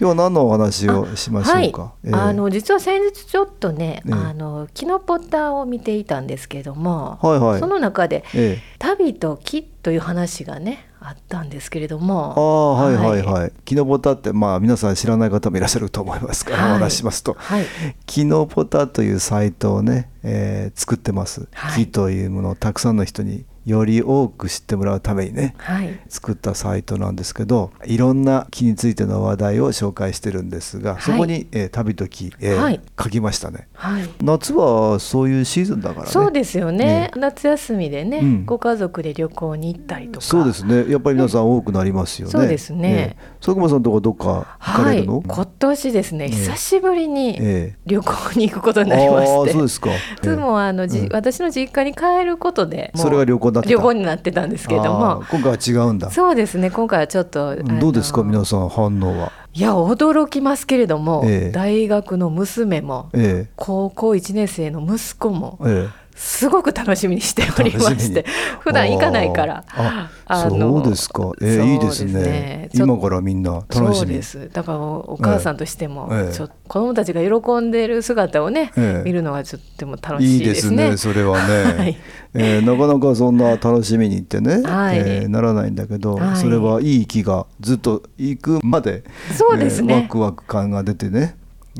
[0.00, 4.12] 今日は何のお話をしましょうか、はい、えーあの実は先日ちょっとね、ええ。
[4.12, 7.60] あのキノポタを見ていたんですけども、はいはい。
[7.60, 8.62] その中でええ。
[8.78, 13.52] 旅と木という話がねあったんですけれども、ああはいはいははい。
[13.64, 16.70] キノボタってまあ皆さん知らない方もいらっしゃると思いますから、はい。
[16.70, 17.64] お話ししますと、はい。
[18.06, 21.86] キノポタというサイトをね、えー作ってます、はい。
[21.86, 31.02] 木というものをたくさんの人により多く知ってもらうためにねはい、作ったサイトなんですけどいろんな木についての話題を紹介してるんですが、はい。
[31.02, 32.80] そこに、えー旅と木、えーはい。
[33.00, 33.68] 書きましたね。
[33.74, 34.08] はい。
[34.22, 36.10] 夏はそういうシーズンだからね。
[36.10, 38.46] そうですよね、夏休みでね、うん。
[38.46, 40.26] ご家族で旅行に行ったりとか。
[40.26, 40.90] そうですね。
[40.90, 43.16] やっぱり皆さん多くなりますよね、そうですね。
[43.18, 46.30] えー佐久間さんとかどっか行かはい、れるの、今年ですね、ええ。
[46.30, 47.76] 久しぶりにええ。
[47.86, 49.90] 旅行に行くことになりまあして、あそうですか。
[49.90, 51.08] いつもあの、じうん。
[51.12, 53.74] 私の実家に帰ることでそれが旅行になってた。
[53.74, 56.10] 旅行になってたんですけれどあもー今回は違うんだ。
[56.10, 59.32] そうですね今回はちょっとどうですか皆さん反応は？
[59.54, 61.50] いや驚きますけれども、ええ。
[61.50, 68.24] 大学の娘もえ高校1年生の息子もええすごく楽しみにしておりまして
[68.58, 69.64] 普段行かないから。
[69.68, 71.32] ああのそうですか。
[71.40, 72.68] ええいいですね。
[72.74, 74.14] 今からみんな楽しみ。
[74.14, 74.50] です。
[74.52, 76.34] だからおお母さんとしても、ええ。
[76.34, 79.02] ちょ子供たちが喜んでいる姿をね、ええ。
[79.04, 80.50] 見るのがとっても楽いしいでね。
[80.50, 80.96] いですすね。
[80.96, 81.64] それはね。
[81.78, 81.96] はい。
[82.34, 84.98] えーなかなかそんな楽しみにってね、はい。
[84.98, 86.36] えーならないんだけど、はい。
[86.36, 89.04] それはいい気がずっと行くまで、
[89.36, 89.94] そうですね。
[89.94, 91.36] えーワクワク感が出てね、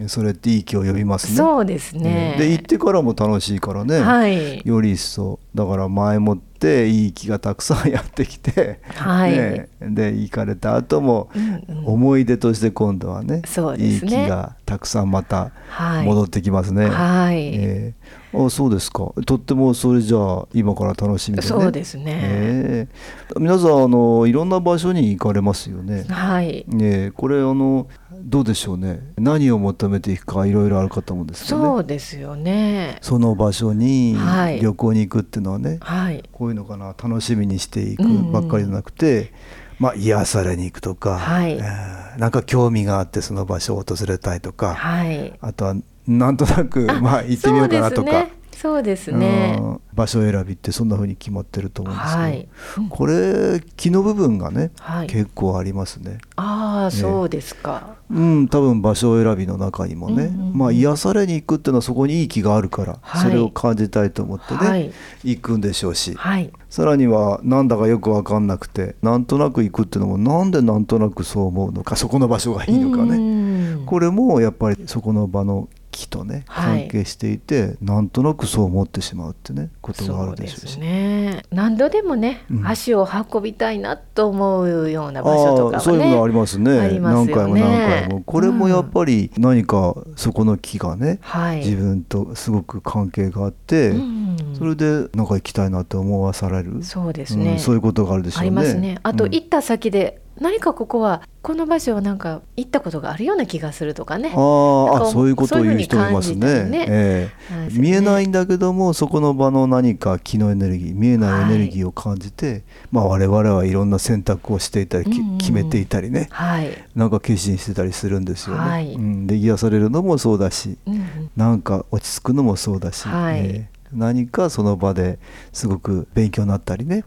[0.06, 1.36] それっていい気を呼びますね。
[1.36, 2.36] そうですね。
[2.38, 4.00] で行ってからも楽しいからね。
[4.00, 4.62] はい。
[4.64, 16.88] より一層だから前もっていい気がたくさんやってきて、はいねで行かれた後もうんうん思い出として今度はね,、そうですねいい気がたくさんまたはい戻ってきますね。
[16.88, 21.48] はいえーあそうですかとってもそれじゃあ今から楽しみでね。
[21.48, 26.04] そうですねえー皆さんあのいろんな場所に行かれますよね。
[26.10, 26.66] はい。
[26.68, 27.86] ねこれあの
[28.22, 31.64] どうでしょうね何を求めていくかいろいろあるかと思うんですよね。
[31.64, 32.98] そうですよね。
[33.00, 36.22] その場所にはい旅行に行くっていうのはね、はい。
[36.32, 39.32] こういうのかな楽しみにしていくうんうんばっかりじゃなくて、
[39.78, 45.32] まあ、癒されに行くとか、はいえーなんか興味があってその場所を訪れたいとか、はい。
[45.40, 45.76] あとは
[46.08, 48.10] なんとなくまあ行ってみようかなとか。
[48.10, 48.37] そうですね。
[48.60, 49.56] そうですね。
[49.60, 49.80] うん。
[49.94, 52.48] 場所選びってそんな風に決まってると思うんですけど、はい。
[52.78, 52.88] うん。
[52.88, 55.06] これ木の部分がね、はい。
[55.06, 56.18] 結構ありますね。
[56.34, 57.94] ああ、そうですか。
[58.10, 60.58] うん、多分場所選びの中にもね、うんうんうん。
[60.58, 63.22] まあ癒されに行くっていうのはそこにいい気があるから、はい。
[63.22, 64.92] それを感じたいと思ってね、はい。
[65.22, 66.50] 行くんでしょうし、はい。
[66.68, 73.18] さらにはなんだかよく分かんなくてなんとなく行くっていうのもなんでなんとなくそう思うのかそこの場所がいいのかね。
[73.18, 76.80] ねこれもやっぱりそこの場の木とねはい。
[76.82, 80.60] 関係していて、なんとなくそう思ってしまうってねことがあるでしょうし。
[80.60, 81.42] そうですね。
[81.50, 82.66] 何度でもね、うん。
[82.66, 85.80] 足を運びたいなと思うような場所とかはね。
[85.80, 86.88] そういうのありますね。
[86.90, 87.00] ね。
[87.00, 88.22] 何回も何回も。
[88.22, 91.58] これもやっぱり何かそこの木がね、はい。
[91.58, 94.18] 自分とすごく関係があって、うん
[94.58, 96.82] それでなんか行きたいなと思わされる。
[96.82, 97.52] そうですね。
[97.52, 98.46] うんそういうことがあるでしょうね。
[98.46, 98.98] ありますね。
[99.02, 99.30] あとうん。
[99.30, 104.28] 行った先で、何かここはこの場所はなんか行ったことがあるような気がするとかね。
[104.34, 106.64] ああそういうことを言う人もいますね。
[106.64, 106.86] ね。
[106.88, 107.68] ええ。
[107.72, 115.38] 見えないいんだけどもそこの場の何か気のエネルギー見えないエネルギーを感じて、まあ、我々はいろんな選択をしていたり、きうんうん。
[115.38, 116.28] 決めていたりね。
[116.30, 116.70] はい。
[116.94, 118.60] なんか決心してたりするんですよね。
[118.60, 118.92] はい。
[118.92, 121.30] うん、で癒されるのもそうだしうんうん。
[121.36, 123.38] なんか落ち着くのもそうだし、はい。
[123.40, 123.78] ええ。
[123.92, 125.18] 何かその場で
[125.52, 127.00] すごく勉強になったりね。
[127.00, 127.04] っ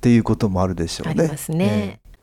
[0.00, 1.14] ていうこともあるでしょうね。
[1.18, 1.64] ありますね。
[1.64, 2.03] ええ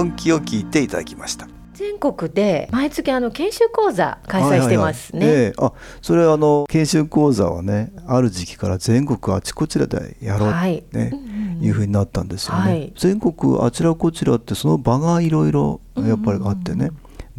[0.00, 1.46] 音気を聞いていただきました。
[1.74, 5.26] 全国で毎月あの研修講座開催してますね。
[5.26, 5.46] はいはいはい。
[5.48, 5.64] ええ。
[5.64, 10.84] あそれあの研修講座はねある時期から全国あちこちらでやろうはい。
[10.92, 12.92] ね、うんうんいうふうになったんですよね、はい。
[12.96, 16.90] 全国あちらこちらってその場がいろいろやっぱりあってね、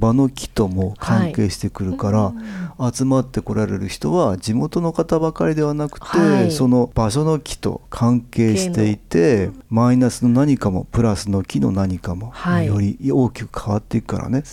[0.02, 6.52] 場の木とも関係してくるから、集まってこられる人は地元の方ばかりではなくて、はい。
[6.52, 12.66] その場所の木と関係していて、マイナスの何かもプラスの木の何かも、はい。
[12.66, 14.44] より大きく変わっていくからね、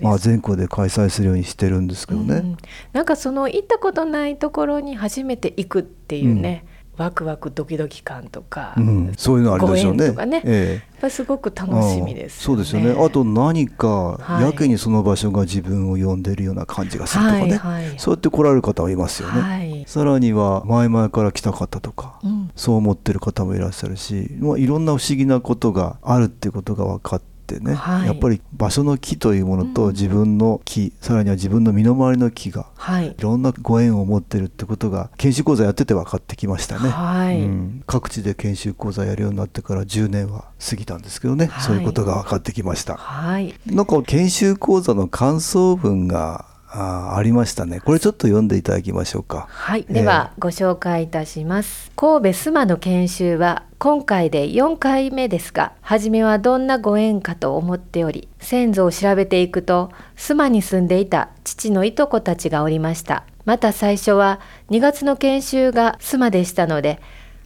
[0.00, 2.34] まあ、全国で開催するようにしてるんですけどね。
[2.34, 2.56] うん
[2.92, 6.64] なんかその行ったことないところに初めて行くっていうね、
[6.96, 10.12] ワクワクドキドキ感とか、うん、そういうのあるでしょうね。
[10.26, 10.42] ね。
[10.44, 10.72] ええ。
[10.74, 12.90] やっぱりすごく楽しみですそうですよね。
[12.98, 14.44] あと何かはい。
[14.44, 17.98] やけにその場所が自分を呼んでるような感じがするとかね、はいはい。
[17.98, 19.40] そうやって来られる方はいますよね。
[19.40, 19.84] はい。
[19.86, 22.50] さらには前々から来た方とか、うん。
[22.56, 28.06] そう思ってる方もいらっしゃるし、まあ、いろんな不思議なことがあるっていうことが分かってね、はい。
[28.06, 29.74] やっぱり場所の木というものうん。
[29.74, 33.08] と自分の木、さらには自分の身の回りの木がはい。
[33.08, 36.88] いろんなご縁を持ってるってことが研修講座やってて分かってきましたね。
[36.88, 37.40] はい。
[37.40, 41.64] うん、各地で研修講座やるようになってから10年は過ぎたんですけどね、はい。
[41.64, 42.96] そういうことが分かってきました。
[42.96, 43.54] はい。
[43.66, 47.80] なんか研修講座の感想文があーありましたね。
[47.80, 49.46] これちょっと読んでいただきましょうか。
[49.48, 51.90] はい、ではご紹介いたします。
[51.96, 63.24] 神戸須磨の研修は今回で4回目ですが、初めはどんなご縁かと思っており、先祖を調べていくと、須磨に住んでいた父のいとこたちがおりました。
[63.46, 64.40] また最初は
[64.70, 67.00] 2月の研修が須磨でしたので、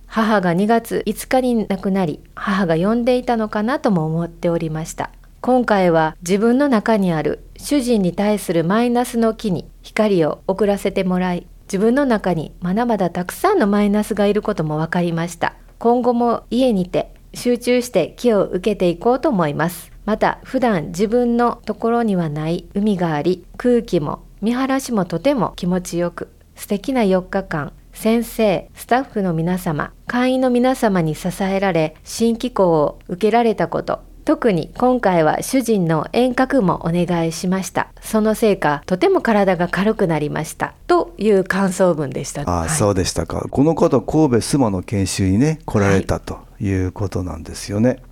[0.06, 5.11] 母が2月5日に亡くなり、母が呼んでいたのかなとも思っておりました。
[5.43, 15.55] 今回は自分の中にある主人に対するマイナスの木に光を送らせてもらい自分の中にまだまだたくさんのマイナスがいることも分かりました。
[15.79, 19.91] 今後も家にて集中して木を受けていこうと思います。
[20.05, 27.73] また普段自分のところにはない海があり空気も見晴らしもとても気持ちよく素敵な4日間。
[27.93, 34.10] 先生スタッフの皆様会員の皆様に支えられ新機構を受けられたこと。
[34.31, 37.88] 特に今回は主人の遠隔もお願いしました。
[38.00, 40.73] そのせいかとても体が軽くなりました。
[40.87, 42.43] という感想文でした。
[42.43, 42.69] あー、はい。
[42.69, 43.49] そうでしたか。
[43.50, 48.05] この方神戸須磨の研修にね来られたということなんですよね。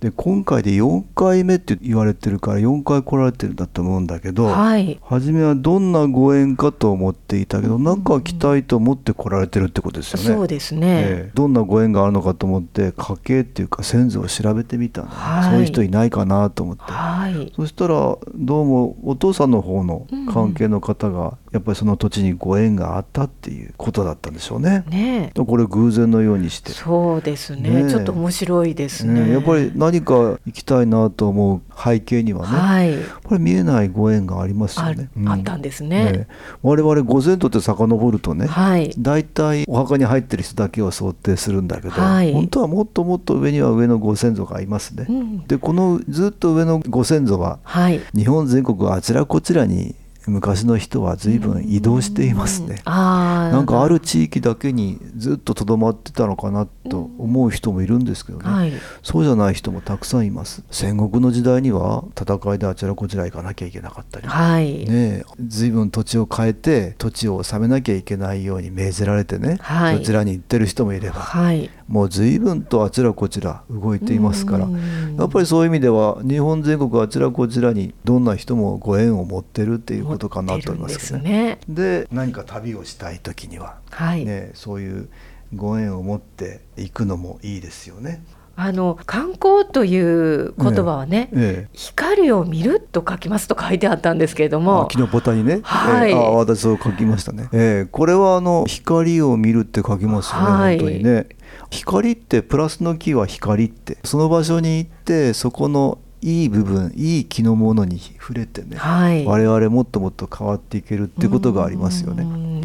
[0.00, 5.00] で今回で4回目って言われてるから4回来られてるんだと思うんだけど、はい。
[5.02, 10.24] 初めはどんなご縁かと思っていたけど、なんか来たいと思って来られてるってことですよね。
[10.36, 11.30] そうですね、ええ。
[11.34, 15.50] どんなご縁があるのかと思って家系っていうか先祖を調べてみたの、はい。
[15.50, 17.52] そういう人いないかなと思って、はい。
[17.56, 24.84] そしたらどうもお父さんの方の関係の方がやっぱりその土地にご縁があったっていうことだったんでしょうね。
[24.88, 27.70] ねこれ偶然のようにして、そうですね。
[27.70, 27.90] ねえ。
[27.90, 29.24] ちょっと面白いですね。
[29.24, 32.92] ねやっぱり何か行きたいなと思う背景にはね、はい。
[32.92, 35.10] やっぱり見えないご縁がありますあよね。
[35.26, 36.12] あったんですね。
[36.14, 38.92] ええ我々ご先祖って遡るとね、はい。
[38.98, 42.32] 大体お墓に入ってる人だけを想定するんだけど、はい。
[42.32, 45.06] 本当はもっともっと上には上のご先祖がいますね。
[45.08, 45.46] うん。
[45.46, 48.00] でこのずっと上のご先祖ははい。
[48.14, 49.94] 日本全国あちらこちらに
[50.28, 52.80] 昔の人は随分移動していますね。
[52.84, 53.52] あー。
[53.52, 58.72] なんかある地域だけにずっととどまってたのかなと思う人もいるんですけどね、はい。
[59.02, 60.62] そうじゃない人もたくさんいます。
[60.70, 65.24] 戦国の時代には戦いであちらこちら行かなきゃいけなかったり、はい、ねえ。
[65.46, 69.98] 随分土地を変えて土地を治めなきゃいけないように命じられてね、はい。
[69.98, 71.20] そちらに行ってる人もいれば。
[71.20, 74.66] はいもう随分とあちらこちら動いていますから。
[74.66, 75.16] うん。
[75.16, 81.58] やっぱりそういう意味では日本全国あちらこちらにどんな人もご縁を持ってるっていうことかなと思いますけどね。
[81.64, 81.74] ですね。
[81.74, 85.08] で何か旅をしたい時には、はい、ね、そういう
[85.54, 88.22] ご縁を持っていくのもいいですよね。
[88.60, 91.68] あの観光という言葉はね、ええ。
[91.74, 96.10] 光を見ると書きますと書いてあったんですけれどあも昨日ボタンにね、はい。
[96.10, 97.88] ええあ私そう書きましたね、ええ。
[97.88, 100.78] これはあの光を見るって書きますよね、はい。
[100.80, 101.28] 本当にね。
[101.70, 109.24] 光ってプラスの木は光ってその場所に行ってそこのいい部分いい木のものに触れてね、はい。
[109.24, 112.24] 我々もっともっと変わっていけるってことがありますよね。
[112.24, 112.60] うん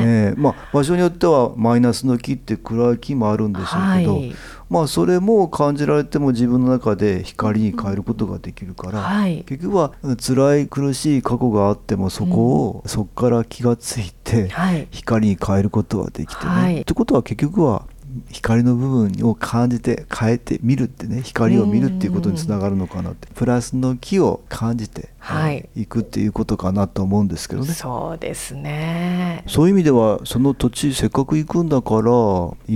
[0.00, 0.06] ね。
[0.06, 0.40] ええ。
[0.40, 4.34] まあ、場所によってはマイナスの木って暗い木もあるんでしょうけど、はい。
[4.70, 9.44] まあそれも感じられても自分の中で光に変えることができるから、はい。
[9.46, 14.88] 結局はうん辛い苦しい過去があってもそこを、そこから気がついてはい。
[14.90, 16.50] 光に変えることができてね。
[16.50, 16.80] はい。
[16.82, 17.84] ってことは結局は
[18.30, 23.28] 光の部分を感じて変えてみるってね光を見るっていうことにつながるのかなって。
[23.34, 25.68] プラスの木を感じてはい。
[25.76, 27.68] 行くっていうことかなと思うんですけどね。
[27.74, 29.44] そうですね。
[29.46, 32.02] そういう意味ではその土地せっかく行くんだからい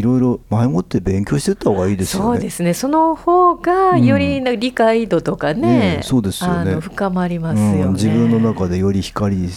[0.03, 2.29] ろいろ前もって勉強してった方がいいですよね。
[2.35, 2.75] そうですね。
[2.75, 6.75] その方がよりな理解度とかね,、ねえそうですよね。
[6.81, 7.93] 深まりますよね、うん。
[7.95, 9.49] 自分の中でより光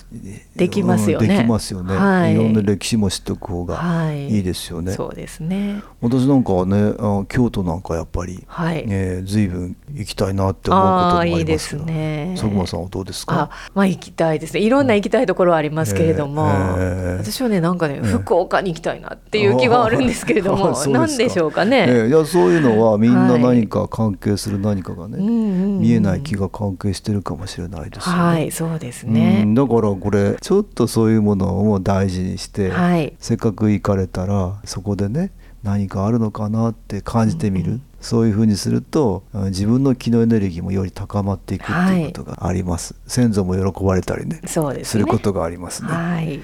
[0.56, 1.28] できますよね。
[1.28, 2.34] うんできますよね、はい。
[2.34, 4.30] いろんな歴史も知っておく方がはい。
[4.30, 4.94] いいですよね。
[4.94, 5.82] そうですね。
[6.02, 12.34] 私なんかはねあ京都なんかやっぱり、はい、えー、随分行きたいなって思うこともありますけどすね。
[12.36, 13.36] 佐久間さんはどうですか？
[13.36, 14.62] あまあ行きたいですね。
[14.62, 16.48] いろんな行きたいところはありますけれども、
[16.80, 21.00] ええ私はねなんかね、え福岡に行きたいなっていう気があるんですけれどもあ そうですか。
[21.00, 28.22] なんでしょうかね、ええいやそういうのはみんなはい何か関係する何かがね、うんうんうん見えない気が関係してるかもしれないですよね。
[28.22, 33.14] はいそうですうねん、だからこれちょっとそういうものを大事にして、はい。
[33.20, 35.32] せっかく行かれたらそこでね
[35.64, 44.86] 何かあるのかなって感じてみる、そういうふうにするとうん自分の気のエネルギーもより高まっていくっていうことがあります、先祖も喜ばれたりねそうですね。
[44.86, 45.90] することがありますね。
[45.90, 46.36] はい。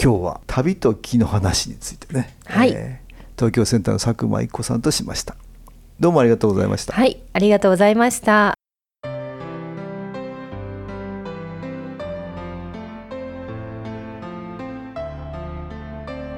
[0.00, 2.72] 今日は旅と木の話についてね、はい。
[2.72, 2.96] ー
[3.36, 5.34] 東京センターの佐久間一子さんとしました。
[5.98, 7.20] どうもありがとうございました、はい。
[7.32, 8.57] ありがとうございました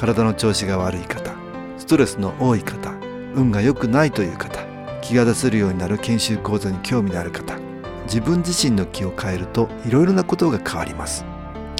[0.00, 1.34] 体の調子が悪い方
[1.76, 2.92] ストレスの多い方
[3.34, 4.64] 運が良くないという方
[5.02, 7.58] 気が出せるようになる研修講座に興味のある方
[8.04, 11.26] 自分自身の気を変えるといろいろなことが変わります。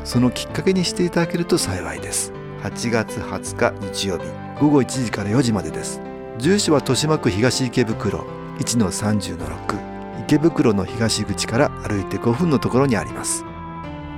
[0.05, 2.35] そのきっかけにしていただけると幸いです。
[2.63, 4.27] 8月20日日曜日
[4.61, 6.03] 午後1時から4時までです。
[6.37, 8.27] 住所は豊島区東池袋
[8.59, 13.47] 1-30-6池袋の東口から歩いて5分のところにあります。